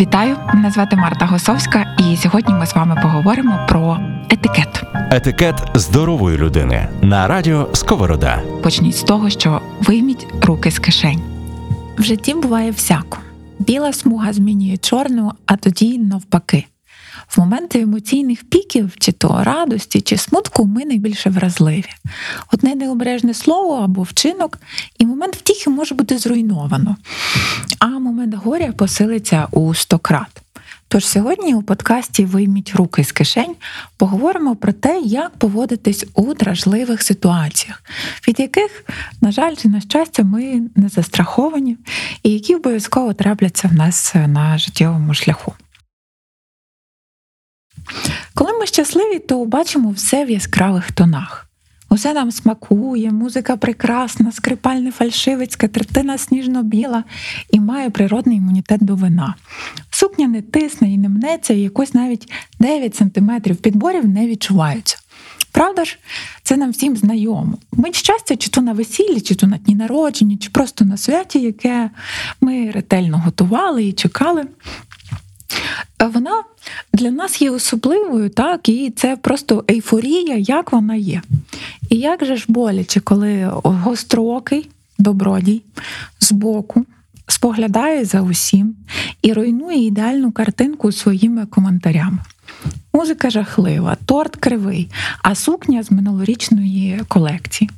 Вітаю! 0.00 0.36
Мене 0.54 0.70
звати 0.70 0.96
Марта 0.96 1.26
Госовська, 1.26 1.96
і 1.98 2.16
сьогодні 2.16 2.54
ми 2.54 2.66
з 2.66 2.74
вами 2.74 2.98
поговоримо 3.02 3.66
про 3.68 3.98
етикет. 4.30 4.82
Етикет 5.10 5.54
здорової 5.74 6.38
людини 6.38 6.88
на 7.02 7.28
радіо 7.28 7.68
Сковорода. 7.74 8.42
Почніть 8.62 8.96
з 8.96 9.02
того, 9.02 9.30
що 9.30 9.60
вийміть 9.80 10.26
руки 10.42 10.70
з 10.70 10.78
кишень. 10.78 11.22
В 11.98 12.02
житті 12.02 12.34
буває 12.34 12.70
всяко. 12.70 13.18
Біла 13.58 13.92
смуга 13.92 14.32
змінює 14.32 14.76
чорну, 14.76 15.32
а 15.46 15.56
тоді 15.56 15.98
навпаки. 15.98 16.64
В 17.28 17.40
моменти 17.40 17.80
емоційних 17.80 18.44
піків, 18.44 18.92
чи 18.98 19.12
то 19.12 19.40
радості, 19.44 20.00
чи 20.00 20.16
смутку, 20.16 20.64
ми 20.64 20.84
найбільше 20.84 21.30
вразливі. 21.30 21.88
Одне 22.52 22.74
необережне 22.74 23.34
слово 23.34 23.74
або 23.84 24.02
вчинок, 24.02 24.58
і 24.98 25.06
момент 25.06 25.36
втіхи 25.36 25.70
може 25.70 25.94
бути 25.94 26.18
зруйновано, 26.18 26.96
момент 28.18 28.34
горя 28.34 28.72
посилиться 28.72 29.48
у 29.52 29.74
сто 29.74 29.98
крат. 29.98 30.42
Тож 30.88 31.06
сьогодні 31.06 31.54
у 31.54 31.62
подкасті 31.62 32.24
Вийміть 32.24 32.74
руки 32.74 33.04
з 33.04 33.12
кишень 33.12 33.54
поговоримо 33.96 34.56
про 34.56 34.72
те, 34.72 35.00
як 35.00 35.36
поводитись 35.36 36.06
у 36.14 36.34
дражливих 36.34 37.02
ситуаціях, 37.02 37.82
від 38.28 38.40
яких, 38.40 38.84
на 39.20 39.32
жаль, 39.32 39.54
чи 39.54 39.68
на 39.68 39.80
щастя, 39.80 40.22
ми 40.22 40.62
не 40.76 40.88
застраховані, 40.88 41.76
і 42.22 42.30
які 42.30 42.54
обов'язково 42.54 43.14
трапляться 43.14 43.68
в 43.68 43.74
нас 43.74 44.14
на 44.14 44.58
життєвому 44.58 45.14
шляху. 45.14 45.54
Коли 48.34 48.52
ми 48.52 48.66
щасливі, 48.66 49.18
то 49.18 49.44
бачимо 49.44 49.90
все 49.90 50.24
в 50.24 50.30
яскравих 50.30 50.92
тонах. 50.92 51.47
Усе 51.90 52.14
нам 52.14 52.30
смакує, 52.30 53.12
музика 53.12 53.56
прекрасна, 53.56 54.32
скрипальний 54.32 54.92
фальшивицька, 54.92 55.68
третина 55.68 56.18
сніжно-біла 56.18 57.04
і 57.50 57.60
має 57.60 57.90
природний 57.90 58.36
імунітет 58.36 58.84
до 58.84 58.94
вина. 58.94 59.34
Сукня 59.90 60.28
не 60.28 60.42
тисне 60.42 60.92
і 60.92 60.98
не 60.98 61.08
мнеться, 61.08 61.54
і 61.54 61.60
якось 61.60 61.94
навіть 61.94 62.32
9 62.60 62.96
см 62.96 63.30
підборів 63.62 64.08
не 64.08 64.26
відчуваються. 64.26 64.98
Правда 65.52 65.84
ж, 65.84 65.98
це 66.42 66.56
нам 66.56 66.70
всім 66.70 66.96
знайомо. 66.96 67.58
Мить 67.72 67.96
щастя, 67.96 68.36
чи 68.36 68.50
то 68.50 68.60
на 68.60 68.72
весіллі, 68.72 69.20
чи 69.20 69.34
то 69.34 69.46
на 69.46 69.56
дні 69.58 69.74
народження, 69.74 70.36
чи 70.36 70.50
просто 70.50 70.84
на 70.84 70.96
святі, 70.96 71.40
яке 71.40 71.90
ми 72.40 72.70
ретельно 72.70 73.18
готували 73.18 73.84
і 73.84 73.92
чекали. 73.92 74.46
Вона 76.00 76.44
для 76.92 77.10
нас 77.10 77.42
є 77.42 77.50
особливою, 77.50 78.30
так, 78.30 78.68
і 78.68 78.90
це 78.90 79.16
просто 79.16 79.64
ейфорія, 79.70 80.36
як 80.36 80.72
вона 80.72 80.94
є. 80.94 81.22
І 81.88 81.96
як 81.96 82.24
же 82.24 82.36
ж 82.36 82.44
боляче, 82.48 83.00
коли 83.00 83.50
гострокий 83.64 84.70
добродій 84.98 85.62
збоку 86.20 86.86
споглядає 87.26 88.04
за 88.04 88.20
усім 88.20 88.76
і 89.22 89.32
руйнує 89.32 89.86
ідеальну 89.86 90.32
картинку 90.32 90.92
своїми 90.92 91.46
коментарями. 91.46 92.18
Музика 92.98 93.30
жахлива, 93.30 93.96
торт 94.06 94.36
кривий, 94.36 94.88
а 95.22 95.34
сукня 95.34 95.82
з 95.82 95.90
минулорічної 95.90 97.00
колекції. 97.08 97.70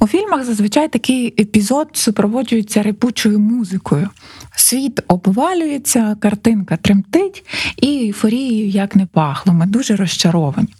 У 0.00 0.06
фільмах 0.06 0.44
зазвичай 0.44 0.88
такий 0.88 1.34
епізод 1.42 1.88
супроводжується 1.92 2.82
репучою 2.82 3.38
музикою. 3.38 4.08
Світ 4.56 5.00
обвалюється, 5.08 6.16
картинка 6.20 6.76
тремтить, 6.76 7.44
і 7.76 7.86
ейфорією 7.86 8.68
як 8.68 8.96
не 8.96 9.06
пахло. 9.06 9.52
Ми 9.52 9.66
дуже 9.66 9.96
розчаровані. 9.96 10.74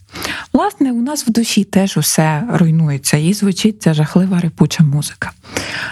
Власне, 0.52 0.92
у 0.92 1.02
нас 1.02 1.26
в 1.26 1.30
душі 1.30 1.64
теж 1.64 1.96
усе 1.96 2.42
руйнується 2.52 3.16
і 3.16 3.32
звучить 3.32 3.82
ця 3.82 3.94
жахлива 3.94 4.40
репуча 4.40 4.84
музика. 4.84 5.30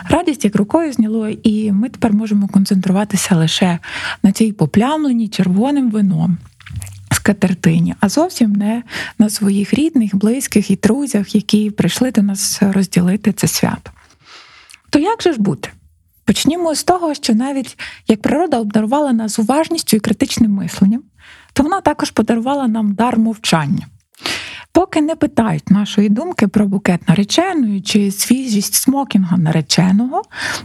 Радість 0.09 0.45
як 0.45 0.57
рукою 0.57 0.93
зняло, 0.93 1.29
і 1.29 1.73
ми 1.73 1.89
тепер 1.89 2.13
можемо 2.13 2.49
концентруватися 2.49 3.37
лише 3.37 3.79
на 4.23 4.33
цій 4.33 4.53
поплямленій 4.53 5.29
червоним 5.29 5.91
вином 5.91 6.39
скатертині, 7.29 7.95
а 8.01 8.09
зовсім 8.09 8.53
не 8.53 8.83
на 9.19 9.31
своїх 9.31 9.75
рідних, 9.75 10.17
близьких 10.17 10.71
і 10.71 10.77
друзях, 10.77 11.35
які 11.35 11.71
прийшли 11.71 12.11
до 12.11 12.23
нас 12.23 12.59
розділити 12.63 13.33
це 13.33 13.49
свято. 13.49 13.91
То 14.91 14.99
як 14.99 15.23
же 15.23 15.33
ж 15.33 15.41
бути? 15.41 15.71
Почнімо 16.25 16.75
з 16.75 16.85
того, 16.85 17.15
що 17.15 17.35
навіть 17.35 17.79
як 18.09 18.23
природа 18.23 18.61
обдарувала 18.61 19.13
нас 19.13 19.39
уважністю 19.39 19.97
і 19.97 20.01
критичним 20.01 20.51
мисленням, 20.51 21.03
то 21.53 21.63
вона 21.63 21.81
також 21.81 22.11
подарувала 22.11 22.69
нам 22.69 22.95
дар 22.95 23.19
мовчання. 23.19 23.87
Поки 24.73 25.01
не 25.01 25.17
питають 25.17 25.71
нашої 25.71 26.09
думки 26.09 26.49
про 26.49 26.67
букет 26.67 27.09
нареченої 27.09 27.81
чи 27.81 28.11
свіжість 28.11 28.75
смокінга 28.75 29.37
нареченого, 29.37 30.23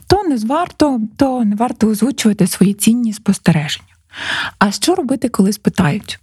то 0.07 0.23
не 0.23 0.35
варто, 0.35 1.01
то 1.17 1.45
не 1.45 1.55
варто 1.55 1.87
озвучувати 1.87 2.47
свої 2.47 2.73
цінні 2.73 3.13
спостереження. 3.13 3.93
А 4.59 4.71
що 4.71 4.95
робити, 4.95 5.29
коли 5.29 5.53
спитають? 5.53 6.19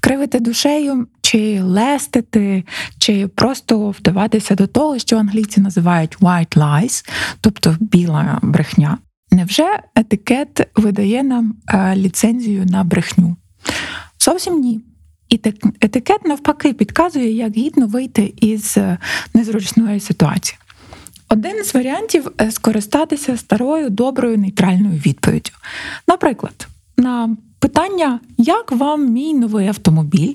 Кривити 0.00 0.40
душею, 0.40 1.06
чи 1.22 1.60
лестити, 1.62 2.64
чи 2.98 3.28
просто 3.28 3.90
вдаватися 3.90 4.54
до 4.54 4.66
того, 4.66 4.98
що 4.98 5.16
англійці 5.16 5.60
називають 5.60 6.18
white 6.18 6.56
lies, 6.56 7.08
тобто 7.40 7.76
біла 7.80 8.38
брехня. 8.42 8.98
Невже 9.30 9.66
етикет 9.94 10.68
видає 10.76 11.22
нам 11.22 11.54
е, 11.68 11.96
ліцензію 11.96 12.66
на 12.66 12.84
брехню? 12.84 13.36
Зовсім 14.20 14.60
ні. 14.60 14.80
І 15.28 15.40
етикет 15.80 16.24
навпаки 16.24 16.72
підказує, 16.72 17.32
як 17.32 17.56
гідно 17.56 17.86
вийти 17.86 18.34
із 18.36 18.76
е, 18.76 18.98
незручної 19.34 20.00
ситуації. 20.00 20.58
Один 21.28 21.64
з 21.64 21.74
варіантів 21.74 22.30
е, 22.40 22.50
скористатися 22.50 23.36
старою 23.36 23.90
доброю 23.90 24.38
нейтральною 24.38 25.00
відповіддю. 25.06 25.50
Наприклад, 26.08 26.68
на 26.96 27.36
питання, 27.66 28.20
як 28.38 28.72
вам 28.72 29.12
мій 29.12 29.34
новий 29.34 29.68
автомобіль? 29.68 30.34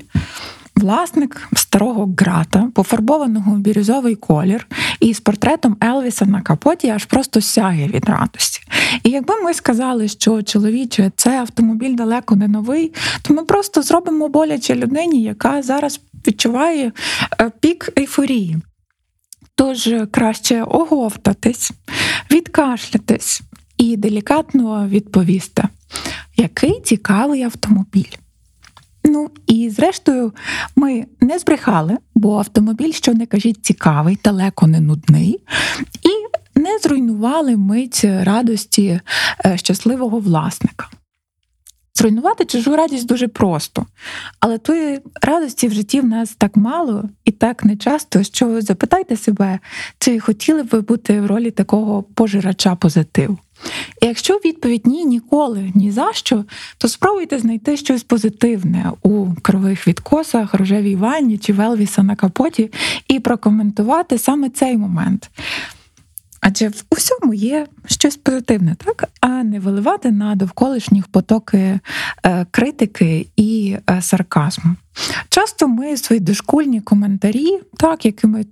Власник 0.76 1.48
старого 1.56 2.16
грата, 2.18 2.70
пофарбованого 2.76 3.52
у 3.52 3.56
бірюзовий 3.56 4.16
колір, 4.16 4.68
і 5.00 5.14
з 5.14 5.20
портретом 5.20 5.78
Елвіса 5.84 6.26
на 6.26 6.42
капоті 6.42 6.90
аж 6.90 7.06
просто 7.06 7.42
сяє 7.42 7.88
від 7.88 8.06
радості. 8.06 8.62
І 9.04 9.10
якби 9.10 9.36
ми 9.36 9.54
сказали, 9.54 10.08
що 10.08 10.44
чоловіче, 10.44 11.12
це 11.16 11.40
автомобіль 11.40 11.96
далеко 11.96 12.36
не 12.36 12.48
новий, 12.48 12.94
то 13.22 13.34
ми 13.34 13.44
просто 13.46 13.82
зробимо 13.82 14.30
боляче 14.30 14.76
людині, 14.76 15.24
яка 15.24 15.62
зараз 15.62 16.00
відчуває 16.28 16.92
е, 17.42 17.52
пік 17.60 17.90
ейфорії. 17.98 18.58
Тож 19.56 19.90
краще 20.12 20.64
оговтатись, 20.64 21.72
відкашлятись 22.32 23.42
і 23.78 23.98
делікатно 23.98 24.88
відповісти 24.88 25.64
який 26.38 26.82
цікавий 26.82 27.44
автомобіль. 27.44 28.12
Ну 29.04 29.30
і 29.48 29.70
зрештою, 29.70 30.34
ми 30.76 31.06
не 31.20 31.40
збрехали, 31.40 31.98
бо 32.16 32.38
автомобіль, 32.38 32.92
що 32.92 33.14
не 33.14 33.26
кажіть, 33.26 33.66
цікавий, 33.66 34.20
далеко 34.24 34.68
не 34.68 34.80
нудний, 34.80 35.44
і 36.04 36.32
не 36.60 36.80
зруйнували 36.80 37.58
мить 37.58 38.02
радості 38.04 39.00
е, 39.46 39.58
щасливого 39.58 40.20
власника. 40.20 40.88
Зруйнувати 41.94 42.46
чужу 42.46 42.76
радість 42.76 43.08
дуже 43.08 43.28
просто, 43.28 43.86
але 44.40 44.58
тої 44.58 45.00
радості 45.22 45.68
в 45.68 45.74
житті 45.74 46.02
в 46.02 46.06
нас 46.06 46.36
так 46.38 46.58
мало 46.58 47.10
і 47.26 47.32
так 47.32 47.66
нечасто, 47.66 48.24
що 48.24 48.62
запитайте 48.62 49.18
себе, 49.18 49.60
чи 50.00 50.20
хотіли 50.20 50.64
б 50.64 50.68
ви 50.72 50.82
бути 50.82 51.22
в 51.22 51.26
ролі 51.26 51.52
такого 51.52 52.04
пожирача 52.04 52.76
позитиву. 52.76 53.38
І 54.02 54.06
якщо 54.06 54.34
відповідь 54.34 54.88
ні, 54.88 55.06
ніколи, 55.06 55.72
ні 55.76 55.92
за 55.92 56.14
що, 56.14 56.44
то 56.78 56.88
спробуйте 56.88 57.40
знайти 57.40 57.78
щось 57.78 58.04
позитивне 58.04 58.92
у 59.04 59.28
кривих 59.42 59.88
відкосах, 59.88 60.54
рожевій 60.54 60.96
ванні 60.96 61.38
чи 61.38 61.54
велвіса 61.54 62.04
на 62.04 62.16
капоті 62.16 62.72
і 63.08 63.20
прокоментувати 63.20 64.18
саме 64.18 64.50
цей 64.50 64.78
момент. 64.78 65.30
Адже 66.42 66.68
в 66.68 66.84
усьому 66.90 67.34
є 67.34 67.68
щось 67.86 68.18
позитивне, 68.18 68.76
так 68.86 69.10
а 69.22 69.28
не 69.28 69.60
виливати 69.60 70.12
на 70.12 70.36
довколишніх 70.36 71.08
потоки 71.08 71.80
е, 72.26 72.46
критики 72.52 73.28
і 73.36 73.78
е, 73.90 74.02
сарказму. 74.02 74.76
Часто 75.30 75.68
ми 75.68 75.98
свої 75.98 76.20
дошкульні 76.20 76.82
коментарі, 76.82 77.60
так 77.78 78.06
якими 78.06 78.46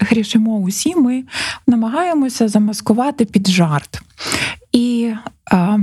грішимо 0.00 0.56
усі, 0.56 0.96
ми 0.96 1.24
намагаємося 1.66 2.48
замаскувати 2.48 3.24
під 3.24 3.48
жарт. 3.48 4.02
І 4.72 5.12
е, 5.52 5.78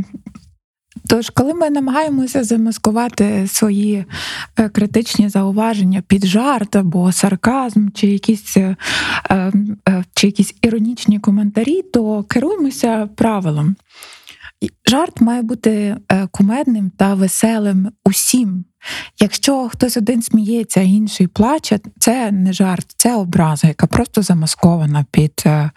Тож, 1.11 1.29
коли 1.29 1.53
ми 1.53 1.69
намагаємося 1.69 2.43
замаскувати 2.43 3.47
свої 3.47 4.05
е, 4.57 4.69
критичні 4.69 5.29
зауваження 5.29 6.03
під 6.07 6.25
жарт 6.25 6.75
або 6.75 7.11
сарказм, 7.11 7.89
чи 7.93 8.07
якісь 8.07 8.57
е, 8.57 8.75
е, 9.31 9.51
чи 10.13 10.27
якісь 10.27 10.55
іронічні 10.61 11.19
коментарі, 11.19 11.81
то 11.81 12.23
керуємося 12.23 13.09
правилом. 13.15 13.75
Жарт 14.89 15.21
має 15.21 15.41
бути 15.41 15.97
кумедним 16.31 16.91
та 16.97 17.13
веселим 17.13 17.91
усім, 18.05 18.65
Якщо 19.19 19.69
хтось 19.69 19.97
один 19.97 20.21
сміється, 20.21 20.79
а 20.79 20.83
інший 20.83 21.27
плаче, 21.27 21.79
це 21.99 22.31
не 22.31 22.53
жарт, 22.53 22.93
це 22.97 23.15
образа, 23.15 23.67
яка 23.67 23.87
просто 23.87 24.21
замаскована 24.21 25.05
під 25.11 25.43
е, 25.45 25.71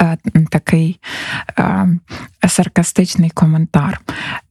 е, 0.00 0.18
такий 0.50 1.00
е, 1.58 1.88
саркастичний 2.48 3.30
коментар. 3.30 4.00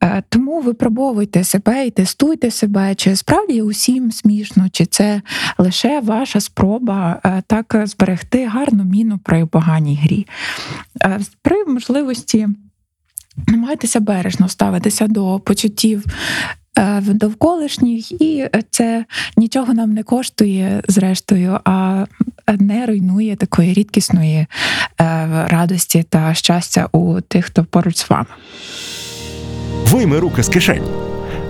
Е, 0.04 0.24
тому 0.30 0.62
випробовуйте 0.62 1.44
себе 1.44 1.88
і 1.88 1.92
тестуйте 1.92 2.52
себе, 2.52 2.96
чи 2.96 3.16
справді 3.16 3.62
усім 3.62 4.12
смішно, 4.12 4.70
чи 4.72 4.86
це 4.86 5.22
лише 5.58 6.00
ваша 6.00 6.40
спроба 6.40 7.22
е, 7.26 7.44
так 7.48 7.84
зберегти 7.86 8.48
гарну 8.48 8.84
міну 8.84 9.20
при 9.24 9.46
поганій 9.46 10.00
грі. 10.04 10.28
Е, 11.04 11.20
при 11.42 11.66
можливості. 11.66 12.48
Намагайтеся 13.48 14.00
бережно 14.00 14.50
ставитися 14.50 15.08
до 15.08 15.40
почуттів 15.40 16.06
е, 16.78 17.02
довколишніх, 17.06 18.12
і 18.12 18.50
це 18.70 19.06
нічого 19.38 19.74
нам 19.74 19.94
не 19.94 20.04
коштує, 20.04 20.82
зрештою, 20.88 21.60
а 21.66 22.06
не 22.60 22.86
руйнує 22.86 23.36
такої 23.36 23.74
рідкісної 23.74 24.38
е, 24.38 24.48
радості 25.48 26.06
та 26.10 26.34
щастя 26.34 26.90
у 26.92 27.22
тих, 27.22 27.46
хто 27.46 27.66
поруч 27.66 27.98
з 27.98 28.10
вами. 28.10 28.28
Вийми 29.86 30.20
руки 30.20 30.44
з 30.44 30.50
кишень. 30.50 30.84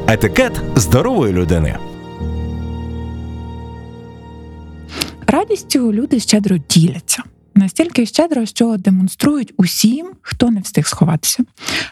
Етикет 0.07 0.61
здорової 0.75 1.33
людини. 1.33 1.75
Радістю 5.27 5.93
люди 5.93 6.19
щедро 6.19 6.57
діляться. 6.69 7.23
Настільки 7.57 8.05
щедро, 8.05 8.45
що 8.45 8.77
демонструють 8.77 9.53
усім, 9.57 10.11
хто 10.21 10.51
не 10.51 10.59
встиг 10.59 10.87
сховатися. 10.87 11.43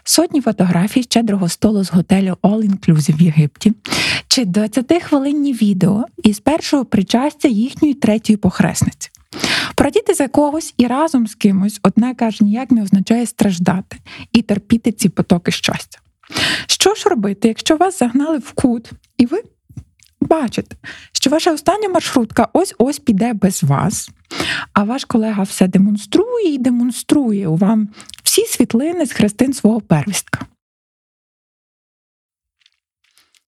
Сотні 0.03 0.41
фотографій 0.41 1.03
щедрого 1.03 1.49
столу 1.49 1.83
з 1.83 1.91
готелю 1.91 2.37
All 2.43 2.69
Inclusive 2.69 3.17
в 3.17 3.21
Єгипті, 3.21 3.73
чи 4.27 4.45
20-хвилинні 4.45 5.61
відео 5.61 6.05
із 6.23 6.39
першого 6.39 6.85
причастя 6.85 7.47
їхньої 7.47 7.93
третьої 7.93 8.37
похресниці. 8.37 9.09
Продіти 9.75 10.13
за 10.13 10.27
когось 10.27 10.73
і 10.77 10.87
разом 10.87 11.27
з 11.27 11.35
кимось, 11.35 11.79
одне 11.83 12.15
каже, 12.15 12.43
ніяк 12.43 12.71
не 12.71 12.83
означає 12.83 13.25
страждати 13.25 13.97
і 14.31 14.41
терпіти 14.41 14.91
ці 14.91 15.09
потоки 15.09 15.51
щастя. 15.51 15.99
Що 16.67 16.95
ж 16.95 17.09
робити, 17.09 17.47
якщо 17.47 17.77
вас 17.77 17.99
загнали 17.99 18.37
в 18.37 18.51
кут, 18.51 18.91
і 19.17 19.25
ви 19.25 19.41
бачите, 20.25 20.75
що 21.11 21.29
ваша 21.29 21.53
остання 21.53 21.89
маршрутка 21.89 22.47
ось 22.53 22.75
ось 22.77 22.99
піде 22.99 23.33
без 23.33 23.63
вас, 23.63 24.09
а 24.73 24.83
ваш 24.83 25.05
колега 25.05 25.43
все 25.43 25.67
демонструє 25.67 26.53
і 26.53 26.57
демонструє 26.57 27.47
у 27.47 27.55
вам 27.55 27.89
всі 28.23 28.45
світлини 28.45 29.05
з 29.05 29.11
хрестин 29.11 29.53
свого 29.53 29.81
первістка. 29.81 30.45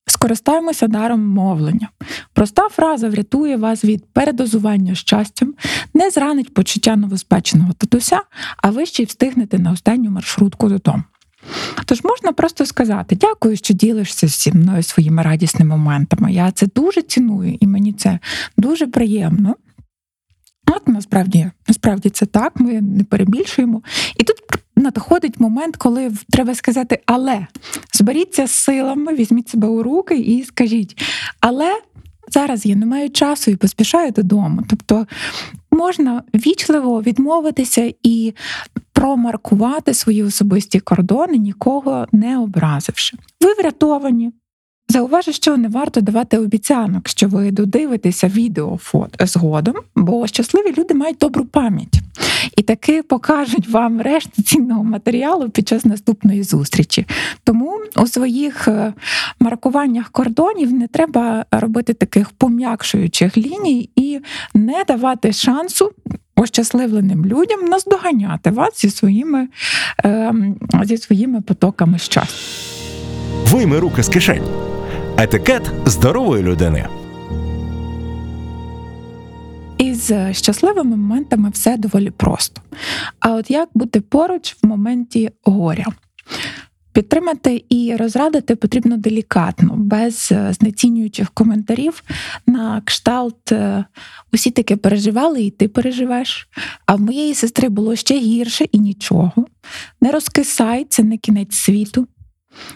Скористаємося 0.10 0.88
даром 0.88 1.28
мовлення. 1.28 1.90
Проста 2.34 2.70
фраза 2.70 3.10
врятує 3.10 3.58
вас 3.58 3.86
від 3.86 4.06
передозування 4.06 4.96
щастям, 4.96 5.54
не 5.94 6.10
зранить 6.10 6.54
почуття 6.54 6.96
новоспеченого 6.96 7.74
татуся, 7.74 8.22
а 8.58 8.70
ви 8.70 8.86
ще 8.86 9.04
й 9.04 9.06
встигнете 9.06 9.60
на 9.60 9.72
останню 9.72 10.10
маршрутку 10.10 10.70
додому. 10.70 11.04
Тож 11.86 12.04
можна 12.04 12.32
просто 12.32 12.66
сказати: 12.66 13.16
дякую, 13.16 13.58
що 13.58 13.74
ділишся 13.74 14.28
зі 14.28 14.52
мною 14.52 14.84
своїми 14.84 15.22
радісними 15.22 15.78
моментами. 15.78 16.34
Я 16.34 16.52
це 16.52 16.68
дуже 16.76 17.02
ціную, 17.02 17.58
і 17.60 17.68
мені 17.68 17.94
це 17.94 18.20
дуже 18.58 18.88
приємно. 18.88 19.56
От 20.68 20.88
насправді, 20.88 21.52
насправді 21.68 22.10
це 22.10 22.26
так, 22.26 22.60
ми 22.60 22.82
не 22.82 23.04
перебільшуємо. 23.04 23.82
І 24.18 24.24
тут 24.24 24.38
надходить 24.76 25.40
момент, 25.40 25.78
коли 25.78 26.12
треба 26.30 26.56
сказати, 26.56 27.00
але 27.06 27.48
зберіться 27.94 28.48
з 28.48 28.52
силами, 28.52 29.16
візьміть 29.16 29.50
себе 29.50 29.68
у 29.68 29.84
руки 29.84 30.16
і 30.18 30.44
скажіть, 30.44 31.04
але 31.40 31.80
зараз 32.30 32.66
я 32.66 32.76
не 32.76 32.86
маю 32.86 33.10
часу 33.10 33.52
і 33.52 33.56
поспішаю 33.56 34.12
додому. 34.12 34.64
Тобто 34.70 35.08
можна 35.72 36.24
вічливо 36.34 37.02
відмовитися 37.02 37.94
і 38.04 38.34
промаркувати 38.98 39.94
свої 39.94 40.24
особисті 40.24 40.80
кордони, 40.80 41.38
нікого 41.38 42.08
не 42.12 42.40
образивши. 42.40 43.18
Ви 43.42 43.54
врятовані. 43.54 44.32
Зауважу, 44.90 45.34
що 45.34 45.58
не 45.58 45.68
варто 45.68 46.02
давати 46.02 46.38
обіцянок, 46.38 47.08
що 47.08 47.28
ви 47.28 47.52
додивитеся 47.52 48.28
відео 48.28 48.78
фото 48.78 49.26
згодом, 49.26 49.76
бо 49.96 50.28
щасливі 50.28 50.74
люди 50.78 50.94
мають 50.94 51.18
добру 51.18 51.46
пам'ять 51.46 52.02
і 52.58 52.62
таки 52.62 53.04
покажуть 53.04 53.70
вам 53.70 54.02
решту 54.02 54.44
цінного 54.44 54.84
матеріалу 54.84 55.50
під 55.50 55.68
час 55.68 55.86
наступної 55.86 56.44
зустрічі. 56.44 57.06
Тому 57.44 57.80
у 57.96 58.08
своїх 58.08 58.68
е, 58.68 58.94
маркуваннях 59.40 60.10
кордонів 60.10 60.74
не 60.74 60.88
треба 60.88 61.46
робити 61.52 61.94
таких 61.94 62.30
пом'якшуючих 62.30 63.38
ліній 63.38 63.90
і 63.96 64.20
не 64.54 64.84
давати 64.88 65.34
шансу. 65.34 65.92
Ощасливленим 66.38 67.26
людям 67.26 67.66
наздоганяти 67.66 68.50
вас 68.50 68.82
зі 68.82 68.90
своїми 68.90 69.48
е, 70.06 70.34
зі 70.84 70.98
своїми 70.98 71.42
потоками 71.42 71.98
щастя. 71.98 72.36
Вийми 73.46 73.80
руки 73.80 74.04
з 74.04 74.10
кишень. 74.10 74.44
Етикет 75.18 75.72
здорової 75.86 76.44
людини. 76.44 76.88
Із 79.78 80.12
щасливими 80.32 80.96
моментами 80.96 81.50
все 81.50 81.78
доволі 81.78 82.10
просто. 82.10 82.62
А 83.20 83.34
от 83.34 83.52
як 83.52 83.70
бути 83.74 84.02
поруч 84.02 84.58
в 84.64 84.68
моменті 84.68 85.32
горя? 85.44 85.86
Підтримати 86.98 87.66
і 87.70 87.96
розрадити 87.96 88.56
потрібно 88.56 88.98
делікатно, 88.98 89.74
без 89.78 90.34
знецінюючих 90.50 91.30
коментарів 91.32 92.04
на 92.48 92.82
кшталт 92.86 93.54
усі 94.34 94.52
таке 94.52 94.76
переживали, 94.76 95.44
і 95.44 95.52
ти 95.52 95.68
переживеш. 95.68 96.48
А 96.86 96.96
в 96.96 97.02
моєї 97.02 97.34
сестри 97.34 97.70
було 97.70 97.96
ще 97.96 98.20
гірше 98.20 98.66
і 98.72 98.80
нічого. 98.80 99.46
Не 100.02 100.12
розкисай, 100.12 100.86
це 100.90 101.04
не 101.04 101.18
кінець 101.18 101.56
світу. 101.56 102.08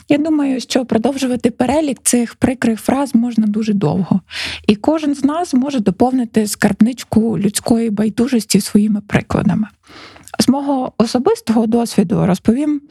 Я 0.09 0.17
думаю, 0.17 0.59
що 0.59 0.85
продовжувати 0.85 1.51
перелік 1.51 1.99
цих 2.03 2.35
прикрих 2.35 2.79
фраз 2.79 3.15
можна 3.15 3.47
дуже 3.47 3.73
довго, 3.73 4.21
і 4.67 4.75
кожен 4.75 5.15
з 5.15 5.23
нас 5.23 5.53
може 5.53 5.79
доповнити 5.79 6.47
скарбничку 6.47 7.39
людської 7.39 7.89
байдужості 7.89 8.61
своїми 8.61 9.01
прикладами. 9.01 9.67
З 10.39 10.49
мого 10.49 10.93
особистого 10.97 11.67
досвіду 11.67 12.25
розповім 12.25 12.81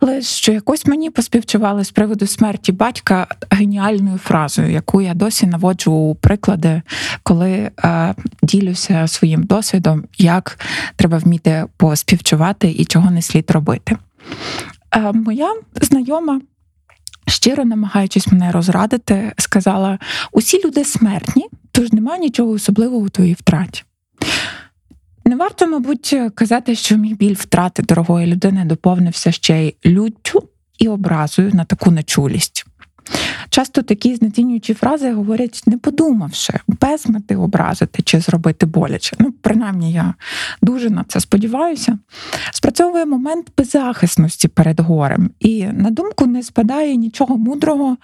лише, 0.00 0.22
що 0.22 0.52
якось 0.52 0.86
мені 0.86 1.10
поспівчували 1.10 1.84
з 1.84 1.90
приводу 1.90 2.26
смерті 2.26 2.72
батька 2.72 3.26
геніальною 3.50 4.18
фразою, 4.18 4.70
яку 4.70 5.00
я 5.00 5.14
досі 5.14 5.46
наводжу 5.46 5.92
у 5.92 6.14
приклади, 6.14 6.82
коли 7.22 7.70
е, 7.84 8.14
ділюся 8.42 9.08
своїм 9.08 9.42
досвідом, 9.42 10.04
як 10.18 10.58
треба 10.96 11.18
вміти 11.18 11.64
поспівчувати 11.76 12.70
і 12.70 12.84
чого 12.84 13.10
не 13.10 13.22
слід 13.22 13.50
робити. 13.50 13.96
Е, 14.96 15.12
моя 15.12 15.54
знайома, 15.80 16.40
щиро 17.26 17.64
намагаючись 17.64 18.26
мене 18.26 18.52
розрадити, 18.52 19.32
сказала: 19.38 19.98
усі 20.32 20.62
люди 20.64 20.84
смертні, 20.84 21.46
тож 21.72 21.92
немає 21.92 22.20
нічого 22.20 22.50
особливого 22.50 23.02
у 23.02 23.08
твоїй 23.08 23.34
втраті. 23.34 23.84
Варто, 25.38 25.66
мабуть, 25.66 26.16
казати, 26.34 26.74
що 26.74 26.96
мій 26.96 27.14
біль 27.14 27.34
втрати 27.34 27.82
дорогої 27.82 28.26
людини 28.26 28.64
доповнився 28.64 29.32
ще 29.32 29.64
й 29.64 29.74
люттю 29.86 30.48
і 30.78 30.88
образою 30.88 31.50
на 31.54 31.64
таку 31.64 31.90
нечулість. 31.90 32.66
Часто 33.50 33.82
такі 33.82 34.14
знецінюючі 34.14 34.74
фрази 34.74 35.12
говорять, 35.12 35.62
не 35.66 35.78
подумавши, 35.78 36.52
без 36.68 37.08
мети 37.08 37.36
образити 37.36 38.02
чи 38.02 38.20
зробити 38.20 38.66
боляче. 38.66 39.16
Ну, 39.18 39.32
принаймні, 39.32 39.92
я 39.92 40.14
дуже 40.62 40.90
на 40.90 41.04
це 41.08 41.20
сподіваюся. 41.20 41.98
Спрацьовує 42.52 43.06
момент 43.06 43.46
беззахисності 43.58 44.48
перед 44.48 44.80
горем, 44.80 45.30
і 45.40 45.66
на 45.66 45.90
думку 45.90 46.26
не 46.26 46.42
спадає 46.42 46.96
нічого 46.96 47.38
мудрого. 47.38 47.96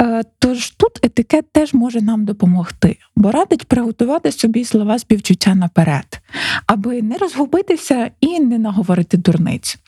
Е, 0.00 0.22
тож 0.38 0.70
тут 0.70 0.98
етикет 1.02 1.52
теж 1.52 1.74
може 1.74 2.02
нам 2.02 2.24
допомогти, 2.24 2.98
бо 3.16 3.30
радить 3.30 3.64
приготувати 3.64 4.32
собі 4.32 4.64
слова 4.64 4.98
співчуття 4.98 5.54
наперед, 5.54 6.20
аби 6.66 7.02
не 7.02 7.18
розгубитися 7.18 8.10
і 8.20 8.40
не 8.40 8.58
наговорити 8.58 9.16
дурниць. 9.16 9.78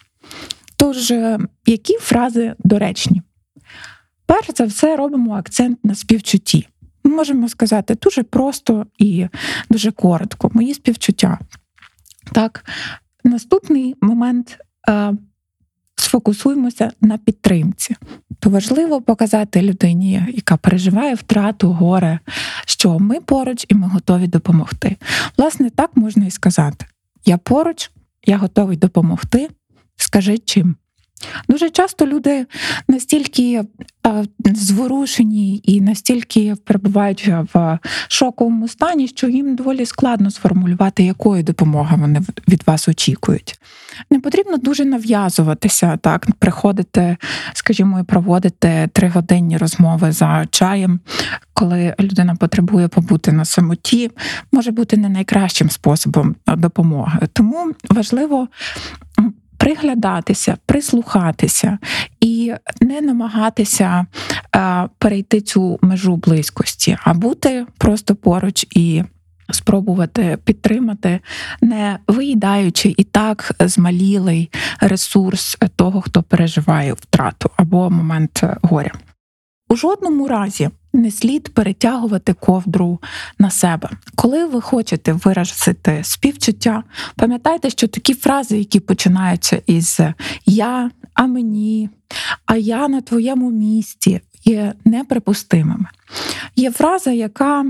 Тож, 0.77 1.11
е, 1.11 1.39
які 1.67 1.95
фрази 1.95 2.55
доречні? 2.59 3.23
Перш 4.31 4.57
за 4.57 4.65
все 4.65 4.97
робимо 4.97 5.35
акцент 5.35 5.85
на 5.85 5.95
співчутті. 5.95 6.69
Ми 7.05 7.11
можемо 7.11 7.49
сказати 7.49 7.95
дуже 7.95 8.23
просто 8.23 8.87
і 8.99 9.27
дуже 9.71 9.91
коротко. 9.91 10.51
Мої 10.55 10.75
співчуття. 10.75 11.39
Так, 12.33 12.65
наступний 13.25 13.97
момент. 14.01 14.59
Е, 14.89 15.13
Сфокусуємося 15.97 16.93
на 17.01 17.19
підтримці. 17.19 17.97
То 18.39 18.51
важливо 18.51 19.01
показати 19.01 19.63
людині, 19.63 20.23
яка 20.35 20.57
переживає 20.57 21.15
втрату, 21.15 21.73
горе, 21.73 22.19
що 22.67 22.99
ми 22.99 23.21
поруч 23.21 23.67
і 23.69 23.75
ми 23.75 23.89
готові 23.89 24.27
допомогти. 24.27 24.97
Власне, 25.39 25.71
так 25.71 25.91
можна 25.97 26.27
і 26.27 26.31
сказати: 26.31 26.87
я 27.25 27.39
поруч, 27.39 27.91
я 28.27 28.37
готовий 28.37 28.77
допомогти. 28.77 29.49
Скажи 29.97 30.39
чим. 30.39 30.77
Дуже 31.49 31.71
часто 31.71 32.07
люди 32.07 32.47
настільки 32.89 33.65
зворушені 34.45 35.61
і 35.65 35.81
настільки 35.81 36.55
перебувають 36.65 37.29
в 37.55 37.79
шоковому 38.09 38.69
стані, 38.69 39.09
що 39.09 39.29
їм 39.29 39.57
доволі 39.57 39.87
складно 39.87 40.31
сформулювати, 40.31 41.03
якої 41.03 41.43
допомоги 41.43 41.97
вони 42.01 42.21
від 42.49 42.67
вас 42.67 42.89
очікують. 42.89 43.61
Не 44.11 44.21
потрібно 44.21 44.57
дуже 44.57 44.85
нав'язуватися, 44.85 45.97
так 45.97 46.27
приходити, 46.39 47.17
скажімо, 47.53 48.01
і 48.01 48.03
проводити 48.03 48.89
тригодинні 48.93 49.57
розмови 49.57 50.13
за 50.13 50.47
чаєм, 50.51 51.01
коли 51.55 51.95
людина 52.01 52.35
потребує 52.35 52.89
побути 52.89 53.33
на 53.33 53.45
самоті, 53.45 54.11
може 54.53 54.71
бути 54.71 54.97
не 54.97 55.09
найкращим 55.09 55.71
способом 55.71 56.37
допомоги. 56.47 57.19
Тому 57.33 57.73
важливо 57.91 58.49
приглядатися, 59.61 60.57
прислухатися 60.67 61.79
і 62.21 62.55
не 62.81 63.01
намагатися 63.01 64.07
е, 64.57 64.89
перейти 64.99 65.41
цю 65.41 65.79
межу 65.83 66.17
близькості, 66.17 66.99
а 67.05 67.15
бути 67.15 67.67
просто 67.79 68.15
поруч 68.15 68.67
і. 68.71 69.03
Спробувати 69.53 70.39
підтримати, 70.45 71.21
не 71.61 71.99
виїдаючи 72.09 72.95
і 72.97 73.05
так 73.05 73.53
змалілий 73.61 74.51
ресурс 74.81 75.59
того, 75.77 76.01
хто 76.01 76.23
переживає 76.23 76.93
втрату 76.93 77.51
або 77.57 77.91
момент 77.91 78.45
горя. 78.63 78.93
У 79.69 79.77
жодному 79.77 80.29
разі 80.29 80.71
не 80.93 81.11
слід 81.11 81.55
перетягувати 81.55 82.33
ковдру 82.33 82.99
на 83.39 83.51
себе. 83.51 83.91
Коли 84.15 84.47
ви 84.47 84.61
хочете 84.61 85.13
виразити 85.13 86.01
співчуття, 86.05 86.83
пам'ятайте, 87.17 87.71
що 87.71 87.89
такі 87.89 88.15
фрази, 88.15 88.59
які 88.59 88.81
починаються 88.81 89.63
із 89.67 90.01
я, 90.47 90.91
а 91.15 91.27
мені, 91.27 91.89
а 92.47 92.57
я 92.57 92.89
на 92.89 93.01
твоєму 93.01 93.51
місці, 93.51 94.21
є 94.45 94.75
неприпустимими. 94.85 95.87
Є 96.57 96.71
фраза, 96.71 97.11
яка 97.11 97.67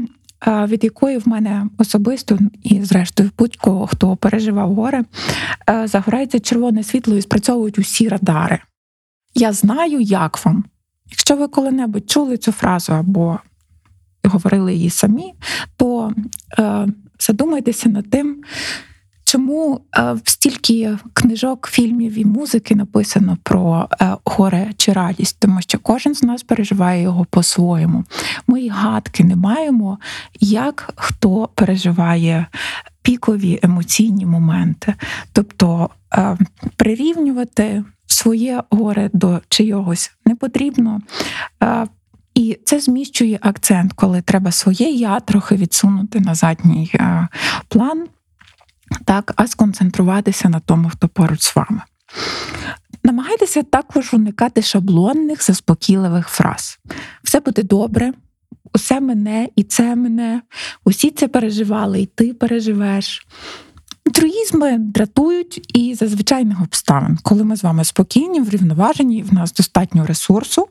від 0.47 0.85
якої 0.85 1.19
в 1.19 1.29
мене 1.29 1.67
особисто 1.79 2.39
і, 2.63 2.83
зрештою, 2.83 3.31
будь-кого, 3.39 3.87
хто 3.87 4.17
переживав 4.17 4.75
горе, 4.75 5.05
загорається 5.85 6.41
червоне 6.41 6.83
світло 6.83 7.17
і 7.17 7.23
спрацьовують 7.23 7.79
усі 7.79 8.09
радари. 8.09 8.59
Я 9.35 9.53
знаю, 9.53 10.01
як 10.01 10.47
вам. 10.47 10.65
Якщо 11.11 11.37
ви 11.37 11.49
коли-небудь 11.49 12.11
чули 12.11 12.37
цю 12.37 12.53
фразу 12.53 12.93
або 12.93 13.39
говорили 14.25 14.75
її 14.75 14.91
самі, 14.91 15.35
то 15.77 16.13
е, 16.59 16.87
задумайтеся 17.19 17.89
над 17.89 18.11
тим, 18.11 18.43
чому 19.25 19.81
е, 19.99 20.17
стільки 20.25 20.99
книжок, 21.13 21.69
фільмів 21.73 22.19
і 22.19 22.25
музики 22.25 22.75
написано 22.75 23.39
про 23.43 23.89
е, 24.01 24.17
горе 24.25 24.73
чи 24.77 24.93
радість, 24.93 25.37
тому 25.41 25.63
що 25.63 25.79
кожен 25.79 26.15
з 26.15 26.23
нас 26.23 26.43
переживає 26.43 27.03
його 27.03 27.25
по-своєму. 27.25 28.05
Ми 28.47 28.61
й 28.61 28.69
гадки 28.69 29.25
не 29.25 29.37
маємо, 29.37 29.99
як 30.41 30.93
хто 30.97 31.49
переживає 31.55 32.47
пікові 33.03 33.61
емоційні 33.63 34.27
моменти. 34.27 34.95
Тобто 35.33 35.91
е, 36.13 36.37
прирівнювати 36.77 37.85
своє 38.07 38.63
горе 38.71 39.11
до 39.13 39.41
чийогось 39.49 40.13
не 40.27 40.35
потрібно. 40.35 41.01
І 42.35 42.59
це 42.65 42.81
зміщує 42.81 43.39
акцент, 43.43 43.93
коли 43.93 44.23
треба 44.23 44.53
своє 44.53 44.91
я 44.91 45.21
трохи 45.21 45.57
відсунути 45.57 46.21
на 46.21 46.35
задній 46.35 46.95
план, 47.69 48.07
так, 49.05 49.33
а 49.37 49.47
сконцентруватися 49.47 50.49
на 50.49 50.61
тому, 50.61 50.91
хто 50.91 51.09
поруч 51.09 51.43
з 51.43 51.57
вами. 51.57 51.81
Намагайтеся 53.05 53.63
також 53.63 54.15
уникати 54.15 54.63
шаблонних, 54.63 55.45
заспокійливих 55.45 56.29
фраз. 56.29 56.79
Все 57.25 57.41
буде 57.41 57.63
добре, 57.63 58.13
усе 58.75 59.01
мене 59.01 59.49
і 59.57 59.63
це 59.63 59.97
мене, 59.97 60.43
усі 60.85 61.11
це 61.11 61.29
переживали, 61.29 62.01
і 62.01 62.07
ти 62.07 62.35
переживеш. 62.35 63.27
Труїзми 64.15 64.79
дратують 64.79 65.77
і 65.77 65.95
за 65.95 66.09
звичайних 66.09 66.63
обставин, 66.63 67.19
коли 67.23 67.45
ми 67.45 67.57
з 67.57 67.63
вами 67.63 67.85
спокійні, 67.85 68.41
врівноважені, 68.41 69.23
в 69.23 69.35
нас 69.35 69.53
достатньо 69.53 70.07
ресурсу, 70.07 70.69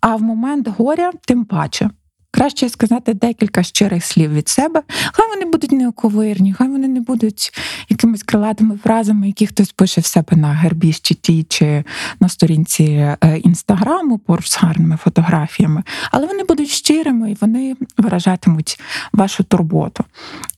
а 0.00 0.16
в 0.16 0.22
момент 0.22 0.68
горя 0.68 1.12
тим 1.26 1.44
паче. 1.44 1.90
Краще 2.34 2.68
сказати 2.68 3.14
декілька 3.14 3.62
щирих 3.62 4.04
слів 4.04 4.32
від 4.32 4.48
себе. 4.48 4.82
Хай 5.12 5.28
вони 5.28 5.50
будуть 5.50 5.72
неоковирні, 5.72 6.52
хай 6.52 6.68
вони 6.68 6.88
не 6.88 7.00
будуть 7.00 7.52
якимись 7.88 8.22
крилатими 8.22 8.78
фразами, 8.82 9.26
які 9.26 9.46
хтось 9.46 9.72
пише 9.72 10.00
в 10.00 10.06
себе 10.06 10.36
на 10.36 10.52
гербі 10.52 10.92
щиті 10.92 11.46
чи 11.48 11.84
на 12.20 12.28
сторінці 12.28 12.84
е, 12.84 13.18
інстаграму 13.38 14.18
поруч 14.18 14.48
з 14.50 14.56
гарними 14.56 14.96
фотографіями, 14.96 15.82
але 16.10 16.26
вони 16.26 16.44
будуть 16.44 16.68
щирими 16.68 17.30
і 17.30 17.36
вони 17.40 17.76
виражатимуть 17.98 18.80
вашу 19.12 19.44
турботу. 19.44 20.04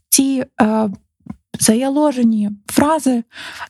Ці 0.09 0.45
е, 0.61 0.89
заяложені 1.61 2.51
фрази 2.67 3.25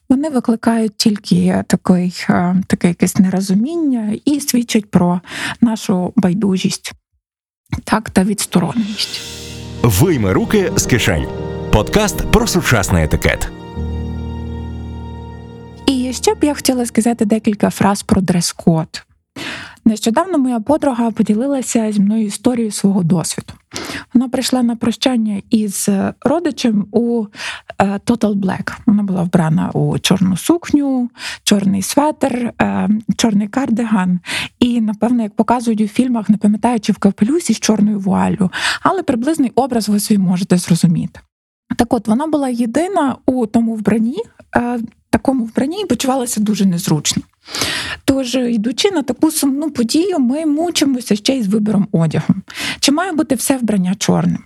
вони 0.08 0.28
викликають 0.28 0.96
тільки 0.96 1.64
такий, 1.66 2.24
е, 2.28 2.56
таке 2.66 2.88
якесь 2.88 3.16
нерозуміння 3.16 4.16
і 4.24 4.40
свідчать 4.40 4.90
про 4.90 5.20
нашу 5.60 6.12
байдужість 6.16 6.92
так 7.84 8.10
та 8.10 8.24
відстороненість. 8.24 9.20
Вийми 9.82 10.32
руки 10.32 10.72
з 10.76 10.86
кишень. 10.86 11.26
Подкаст 11.72 12.30
про 12.30 12.46
сучасний 12.46 13.04
етикет. 13.04 13.48
І 15.86 16.12
ще 16.12 16.34
б 16.34 16.44
я 16.44 16.54
хотіла 16.54 16.86
сказати 16.86 17.24
декілька 17.24 17.70
фраз 17.70 18.02
про 18.02 18.20
дрес-код. 18.20 19.05
Нещодавно 19.86 20.38
моя 20.38 20.60
подруга 20.60 21.10
поділилася 21.10 21.92
зі 21.92 22.00
мною 22.00 22.24
історією 22.24 22.72
свого 22.72 23.02
досвіду. 23.02 23.52
Вона 24.14 24.28
прийшла 24.28 24.62
на 24.62 24.76
прощання 24.76 25.42
із 25.50 25.88
родичем 26.20 26.86
у 26.92 27.26
е, 27.78 27.84
Total 27.84 28.34
Black. 28.34 28.76
Вона 28.86 29.02
була 29.02 29.22
вбрана 29.22 29.70
у 29.70 29.98
чорну 29.98 30.36
сукню, 30.36 31.10
чорний 31.42 31.82
светр, 31.82 32.52
е, 32.62 32.88
чорний 33.16 33.48
кардиган. 33.48 34.20
І, 34.58 34.80
напевно, 34.80 35.22
як 35.22 35.36
показують 35.36 35.80
у 35.80 35.88
фільмах, 35.88 36.28
не 36.28 36.36
пам'ятаючи 36.36 36.92
в 36.92 36.98
капелюсі 36.98 37.54
з 37.54 37.60
чорною 37.60 37.98
вуаллю, 37.98 38.50
але 38.82 39.02
приблизний 39.02 39.52
образ 39.54 39.88
ви 39.88 40.00
собі 40.00 40.18
можете 40.18 40.56
зрозуміти. 40.56 41.20
Так 41.76 41.92
от 41.94 42.08
вона 42.08 42.26
була 42.26 42.48
єдина 42.48 43.16
у 43.26 43.46
тому 43.46 43.74
вбранні, 43.74 44.22
е, 44.56 44.78
такому 45.10 45.44
вбранні 45.44 45.80
і 45.80 45.86
почувалася 45.86 46.40
дуже 46.40 46.66
незручно. 46.66 47.22
Тож, 48.04 48.34
йдучи 48.34 48.90
на 48.90 49.02
таку 49.02 49.30
сумну 49.30 49.70
подію, 49.70 50.18
ми 50.18 50.46
мучимося 50.46 51.16
ще 51.16 51.36
й 51.36 51.42
з 51.42 51.46
вибором 51.46 51.88
одягу. 51.92 52.34
Чи 52.80 52.92
має 52.92 53.12
бути 53.12 53.34
все 53.34 53.56
вбрання 53.56 53.94
чорним? 53.94 54.44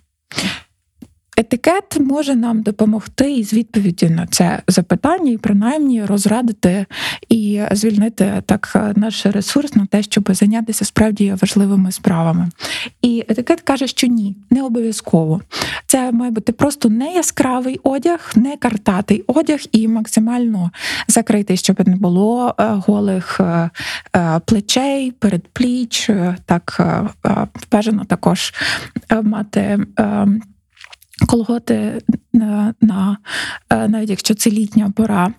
Етикет 1.41 2.01
може 2.01 2.37
нам 2.37 2.63
допомогти 2.63 3.33
із 3.33 3.53
відповіді 3.53 4.11
на 4.11 4.27
це 4.27 4.63
запитання, 4.69 5.33
і 5.33 5.37
принаймні 5.37 6.05
розрадити 6.05 6.87
і 7.29 7.63
звільнити 7.73 8.43
так 8.47 8.93
наш 8.97 9.27
ресурс 9.27 9.75
на 9.75 9.87
те, 9.87 10.03
щоб 10.03 10.29
зайнятися 10.33 10.85
справді 10.85 11.35
важливими 11.41 11.93
справами. 11.93 12.49
І 13.03 13.25
етикет 13.29 13.61
каже, 13.61 13.87
що 13.87 14.07
ні, 14.07 14.37
не 14.51 14.63
обов'язково. 14.63 15.41
Це 15.87 16.13
має 16.13 16.31
бути 16.31 16.53
просто 16.53 16.89
не 16.89 17.13
яскравий 17.13 17.81
одяг, 17.83 18.33
не 18.37 18.57
картатий 18.57 19.25
одяг 19.27 19.61
і 19.73 19.89
максимально 19.89 20.71
закритий, 21.09 21.57
щоб 21.57 21.89
не 21.89 21.97
було 21.97 22.55
е, 22.59 22.65
голих 22.67 23.41
е, 23.41 23.71
е, 24.17 24.41
плечей, 24.45 25.11
передпліч. 25.11 26.11
Так 26.47 26.81
бажано 27.73 28.05
також 28.05 28.55
мати 29.23 29.79
колготи 31.27 32.03
на, 32.33 32.75
на 32.81 33.19
навіть 33.71 34.11
якщо 34.11 34.35
це 34.35 34.51
літня 34.51 34.93
пора, 34.97 35.33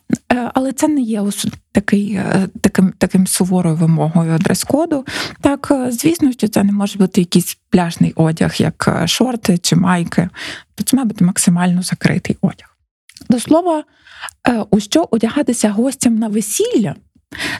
але 0.54 0.72
це 0.72 0.88
не 0.88 1.02
є 1.02 1.24
такий, 1.72 2.20
таким 2.62 2.94
таким 2.98 3.28
суворою 3.28 3.76
вимогою 3.76 4.38
дрес-коду. 4.38 5.06
Так, 5.42 5.72
звісно, 5.90 6.32
що 6.32 6.48
це 6.48 6.64
не 6.64 6.72
може 6.72 6.98
бути 7.00 7.22
якийсь 7.22 7.58
пляжний 7.70 8.14
одяг, 8.16 8.56
як 8.58 9.04
шорти 9.06 9.58
чи 9.58 9.76
майки. 9.76 10.30
То 10.76 10.84
це 10.84 10.98
має 10.98 11.08
бути 11.08 11.26
максимально 11.26 11.82
закритий 11.82 12.38
одяг. 12.42 12.78
До 13.30 13.40
слова, 13.40 13.84
у 14.70 14.80
що 14.80 15.08
одягатися 15.12 15.70
гостям 15.70 16.16
на 16.16 16.28
весілля, 16.28 16.96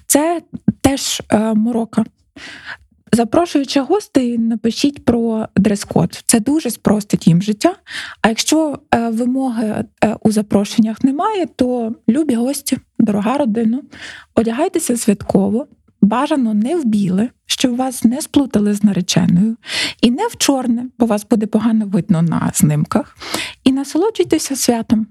це 0.08 0.42
теж 0.82 1.22
морока. 1.56 2.06
Запрошуючи 3.14 3.82
гостей, 3.82 4.38
напишіть 4.38 5.06
про 5.06 5.48
дрес-код. 5.56 6.24
Це 6.26 6.40
дуже 6.40 6.70
спростить 6.70 7.28
їм 7.28 7.42
життя. 7.42 7.76
А 8.22 8.30
якщо 8.30 8.80
е, 8.94 9.10
вимоги 9.10 9.86
е, 10.04 10.16
у 10.22 10.32
запрошеннях 10.32 11.04
немає, 11.04 11.46
то 11.56 11.96
любі 12.10 12.36
гості, 12.36 12.78
дорога 13.00 13.38
родина, 13.38 13.82
одягайтеся 14.36 14.98
святково, 14.98 15.68
бажано 16.02 16.54
не 16.54 16.78
в 16.78 16.86
біле, 16.86 17.30
щоб 17.46 17.76
вас 17.76 18.04
не 18.04 18.22
сплутали 18.22 18.74
з 18.74 18.84
нареченою, 18.84 19.58
і 20.02 20.12
не 20.12 20.28
в 20.28 20.38
чорне, 20.38 20.86
бо 21.00 21.06
вас 21.06 21.26
буде 21.30 21.46
погано 21.46 21.86
видно 21.86 22.22
на 22.22 22.52
знимках. 22.56 23.18
І 23.64 23.72
насолоджуйтеся 23.72 24.56
святом. 24.56 25.08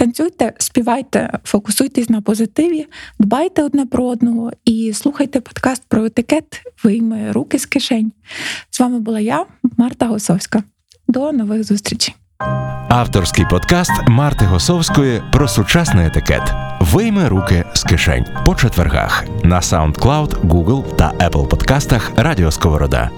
Танцюйте, 0.00 0.52
співайте, 0.58 1.38
фокусуйтесь 1.44 2.10
на 2.10 2.20
позитиві, 2.20 2.86
дбайте 3.18 3.62
одне 3.62 3.86
про 3.86 4.04
одного 4.04 4.50
і 4.64 4.92
слухайте 4.94 5.40
подкаст 5.40 5.82
про 5.88 6.04
етикет 6.04 6.44
Вийми 6.84 7.32
руки 7.32 7.58
з 7.58 7.66
кишень. 7.66 8.12
З 8.70 8.80
вами 8.80 9.00
була 9.00 9.20
я, 9.20 9.46
Марта 9.76 10.06
Госовська. 10.06 10.62
До 11.08 11.32
нових 11.32 11.64
зустрічей. 11.64 12.14
Авторський 12.88 13.44
подкаст 13.50 13.92
Марти 14.08 14.44
Госовської 14.44 15.22
про 15.32 15.48
сучасний 15.48 16.06
етикет. 16.06 16.52
Вийми 16.80 17.28
руки 17.28 17.64
з 17.74 17.84
кишень 17.84 18.24
по 18.46 18.54
четвергах 18.54 19.24
на 19.44 19.60
SoundCloud, 19.60 20.40
Google 20.40 20.96
та 20.96 21.12
Apple 21.12 21.48
подкастах 21.48 22.12
Радіо 22.16 22.50
Сковорода. 22.50 23.10